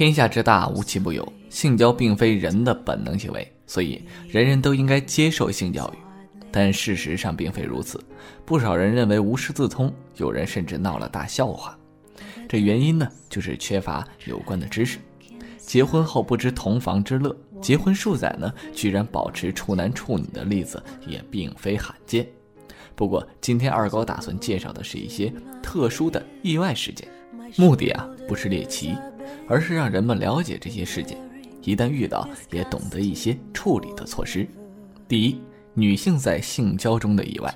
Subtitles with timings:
[0.00, 1.30] 天下之大，无奇不有。
[1.50, 5.98] 性交并非人的本能行为，所以人人都应该接受性教育。
[6.50, 8.02] 但事实上并非如此，
[8.46, 11.78] 不少人认为无师自通，有人甚至闹了大笑话。
[12.48, 14.98] 这原因呢，就是缺乏有关的知识。
[15.58, 22.26] 结婚后不知同房之乐，结婚数载呢，居然保持处男处女的例子也并非罕见。
[22.94, 25.30] 不过，今天二高打算介绍的是一些
[25.62, 27.06] 特殊的意外事件，
[27.58, 28.94] 目的啊不是猎奇。
[29.48, 31.18] 而是让人们了解这些事件，
[31.62, 34.46] 一旦遇到，也懂得一些处理的措施。
[35.08, 35.40] 第一，
[35.74, 37.54] 女性在性交中的意外，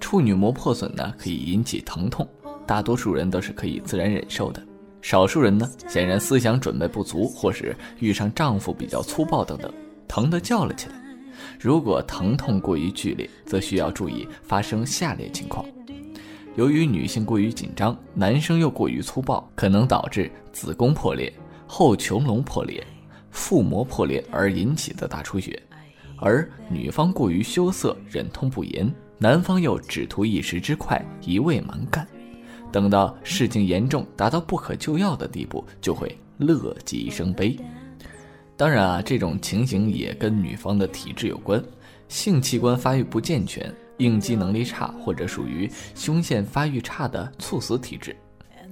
[0.00, 2.28] 处女膜破损呢，可以引起疼痛，
[2.66, 4.62] 大多数人都是可以自然忍受的。
[5.02, 9.72] 少数人呢，显然思想准备不足，或是遇上丈夫比较粗暴等等，
[10.08, 10.94] 疼得叫了起来。
[11.60, 15.64] 如果疼痛过于剧烈，则需要注意发生下列情况。
[16.56, 21.30] 由于女性过于紧张，男生又过于粗暴，可能导致子宫破裂、
[21.66, 22.84] 后穹窿破裂、
[23.30, 25.52] 腹膜破裂而引起的大出血；
[26.16, 32.08] 而女方过于羞涩、忍痛不言，男方又只图一时之快、一味蛮干，
[32.72, 37.54] 等到事情严重达到不可救药的地步，就会乐极生悲。
[38.56, 41.62] 当然啊，这种情形也跟女方的体质有关，
[42.08, 43.70] 性器官发育不健全。
[43.98, 48.16] 应激能力差或者属于胸腺发育差的猝死体质。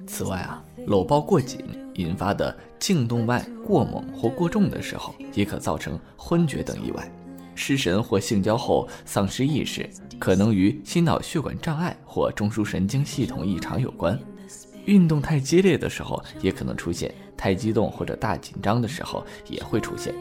[0.07, 7.11] 此外啊，搂抱过紧引发的颈动脉过猛或过重的时候，也可造成昏厥等意外。
[7.55, 14.19] 失神或性交后丧失意识，可能与心脑血管障碍或中枢神经系统异常有关。
[14.85, 20.13] 运动太激烈的时候也可能出现，太激动或者大紧张的时候也会出现，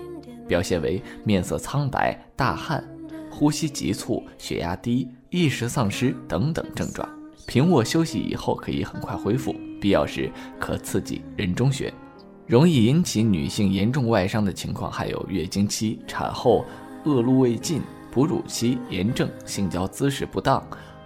[0.48, 2.82] 表现为面色苍白、大汗。
[3.34, 7.08] 呼吸急促、血压低、意识丧失等等症状，
[7.48, 11.92] 平卧休息以后可以很快恢复，必要时可刺激人中穴。
[12.46, 16.64] 容易引起女性严重外伤的情况还有月经期、产后
[17.06, 20.64] 恶露未尽、哺乳期炎症、性交姿势不当、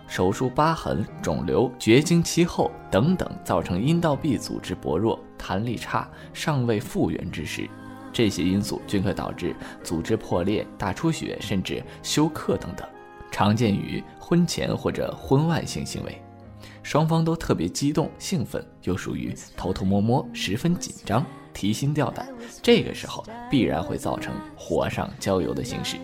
[0.07, 7.69] 手术疤痕、肿瘤、绝经期后等等，造成阴道壁组织薄弱、弹力差、尚未复原之时。
[8.17, 12.83] 这些因素均可导致组织破裂、大出血，甚至休克等等，
[13.29, 16.19] 常见于婚前或者婚外性行为，
[16.81, 21.23] 双方都特别激动、兴奋，又属于偷偷摸摸，十分紧张、
[21.53, 22.27] 提心吊胆，
[22.63, 25.95] 这个时候必然会造成火上浇油的形式。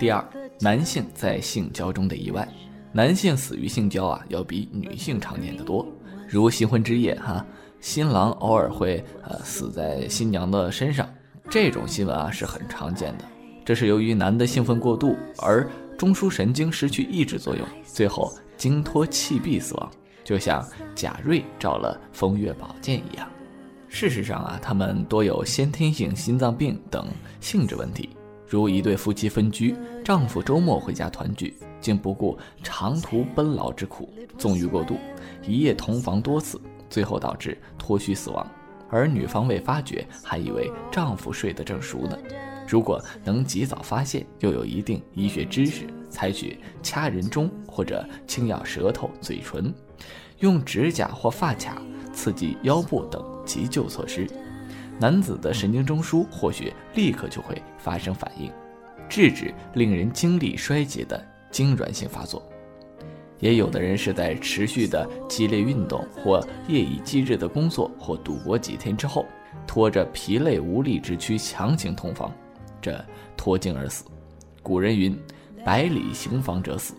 [0.00, 2.48] 第二，男性在性交中的意外，
[2.90, 5.86] 男性死于性交啊，要比女性常见的多，
[6.28, 7.46] 如新婚之夜哈，
[7.78, 11.08] 新郎偶尔会呃死在新娘的身上。
[11.52, 13.24] 这种新闻啊是很常见的，
[13.62, 15.68] 这是由于男的兴奋过度而
[15.98, 19.90] 中枢神经失去抑制作用，最后经脱气闭死亡，
[20.24, 23.28] 就像贾瑞照了风月宝剑一样。
[23.86, 27.06] 事实上啊，他们多有先天性心脏病等
[27.38, 28.08] 性质问题，
[28.48, 34.96] 如一对夫妻分居，丈夫周末回家团聚，竟不顾长途奔劳之苦，纵欲过度，
[35.46, 36.58] 一夜同房多次，
[36.88, 38.50] 最后导致脱虚死亡。
[38.92, 42.18] 而女方未发觉，还以为丈夫睡得正熟呢。
[42.68, 49.74] 如果能及早发现，又有一定医学知识，采取掐人中或者轻咬舌头、嘴唇，
[50.40, 51.80] 用指甲或发卡
[52.12, 54.26] 刺激腰部等急救措施，
[55.00, 58.52] 男子的神经中枢或许立刻就会发生反应，
[59.08, 62.46] 制止令人精力衰竭的痉挛性发作。
[63.42, 69.26] 也有的人是在持续的激烈运动或夜以继日的工作或赌博几天之后，
[69.66, 72.32] 拖着疲累无力之躯强行同房，
[72.80, 73.04] 这
[73.36, 74.04] 脱精而死。
[74.62, 75.18] 古人云
[75.66, 76.94] ：“百里行房者死。”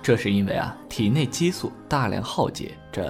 [0.00, 3.04] 这是因为啊，体内激素大量耗竭，这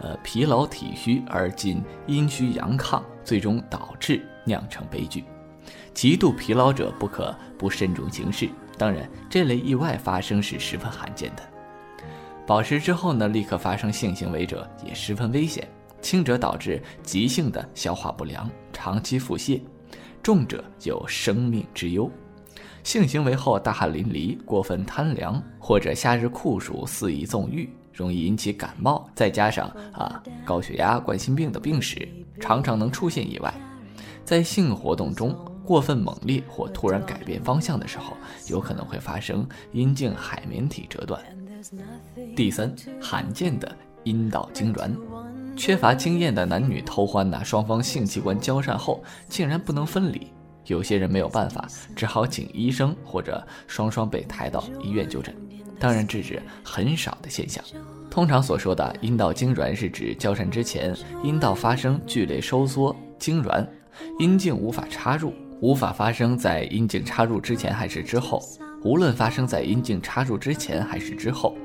[0.00, 5.22] 呃疲劳体虚而进阴虚阳亢，最终导致酿成悲剧。
[5.94, 8.48] 极度疲劳者不可不慎重行事。
[8.76, 11.42] 当然，这类意外发生是十分罕见的。
[12.46, 15.68] 保湿之后呢，立刻发生性行为者也十分危险，
[16.00, 19.60] 轻者导致急性的消化不良，长期腹泻；
[20.22, 22.08] 重者有生命之忧。
[22.84, 32.08] 性行为后大汗淋漓、过分贪凉，或者夏日酷暑肆意纵欲，容易引起感冒，再加上啊高血压、冠心病的病史，
[32.40, 33.52] 常常能出现意外。
[34.24, 38.16] 在性活动中过分猛烈或突然改变方向的时候，
[38.48, 41.20] 有可能会发生阴茎海绵体折断。
[42.34, 44.90] 第三，罕见的阴道痉挛，
[45.56, 50.28] 缺乏经验的男女偷欢呐，双方性器官交善后竟然不能分离，
[50.66, 55.34] 有些人没有办法，只好请医生或者双双被抬到医院就诊。
[55.78, 57.62] 当然，这是很少的现象。
[58.10, 63.66] 通常所说的阴道痉挛是指交缠之前阴道发生剧烈收缩痉挛，
[64.18, 68.40] 阴茎无法插入，无法发生在阴茎插入之前还是之后。
[68.82, 71.56] 无论发生在阴茎插入之前还是之后，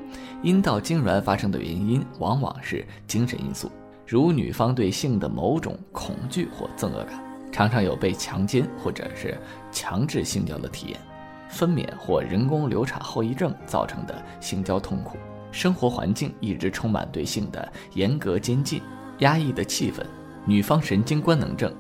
[0.41, 3.71] 阴道痉挛发生的原因往往是精神因素，
[4.07, 9.37] 如女方对性的某种恐惧或憎恶感，常常有被强奸或者是
[9.71, 10.99] 强制性交的体验，
[11.47, 15.17] 分娩或人工流产后遗症造成的性交痛苦，
[15.51, 18.81] 生活环境一直充满对性的严格监禁、
[19.19, 20.01] 压抑的气氛，
[20.45, 21.71] 女方神经官能症，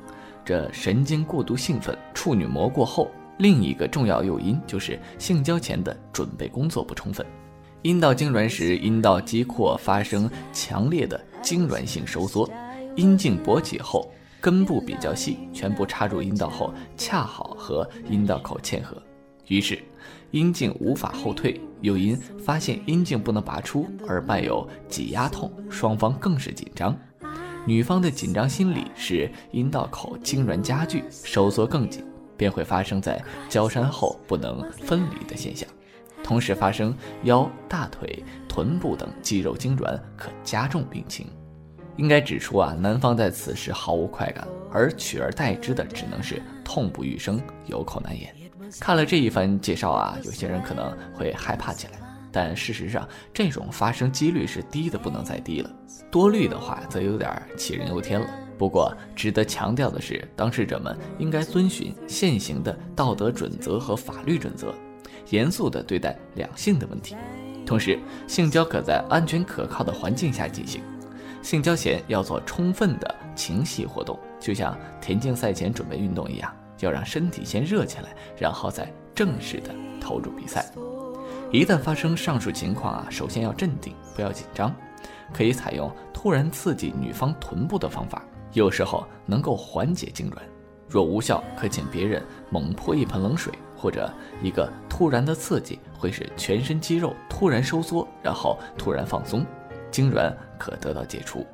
[0.45, 3.09] 这神经过度兴奋，处女膜过厚。
[3.37, 7.25] 另一个重要诱因就是性交前的准备工作不充分。
[7.81, 12.47] 阴道痉挛时，阴道肌廓发生强烈的痉挛性收缩，
[12.95, 19.01] 阴茎勃起后，根部比较细，全部插入阴道后，恰好和阴道口嵌合，
[19.47, 19.79] 于是
[20.29, 26.95] 阴茎无法后退，又因发现阴茎不能拔出而伴有挤压痛，双方更是紧张。
[27.65, 32.03] 女方的紧张心理使阴道口痉挛加剧，收缩更紧。
[32.41, 35.69] 便会发生在交山后不能分离的现象，
[36.23, 36.91] 同时发生
[37.21, 41.27] 腰、大腿、臀部等肌肉痉挛，可加重病情。
[41.97, 48.33] 应该指出啊，男方在此时毫无快感，而取而代之的只能是痛不欲生、有口难言。
[48.79, 52.01] 看了这一番介绍啊，有些人可能会害怕起来，
[52.31, 55.69] 但事实上这种发生几率是低的不能再低了，
[56.09, 58.27] 多虑的话则有点杞人忧天了。
[58.61, 64.71] 不过，值得强调的是，当事者们应该遵循现行的道德准则和法律准则，
[65.31, 67.15] 严肃地对待两性的问题。
[67.65, 67.97] 同时，
[68.27, 70.79] 性交可在安全可靠的环境下进行。
[71.41, 80.71] 性交前要做充分的情系活动，就像田径赛前准备运动一样，要让身体先热起来，然后再正式的投入比赛。
[81.51, 84.71] 一旦发生上述情况啊，首先要镇定，不要紧张，
[85.33, 88.21] 可以采用突然刺激女方臀部的方法。
[88.53, 90.37] 有时候能够缓解痉挛，
[90.87, 94.11] 若无效，可请别人猛泼一盆冷水，或者
[94.41, 99.45] 一个突然的刺激会使全身肌肉突然收缩，然后突然放松，
[99.91, 101.45] 痉挛可得到解除。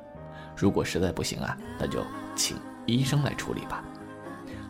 [0.56, 2.02] 如果实在不行啊，那就
[2.34, 3.84] 请医生来处理吧。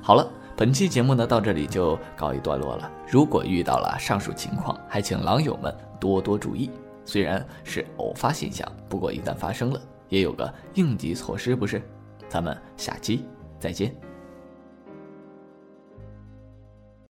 [0.03, 2.91] 好了，本期节目呢到这里就告一段落了。
[3.11, 6.71] 如果遇到了上述情况，还请狼友们多多注意。
[7.07, 9.81] 虽然是偶发现象，不过一旦发生了，
[10.11, 11.81] 也有个应急措施，不是？
[12.29, 13.25] 咱们下期
[13.59, 14.08] 再见。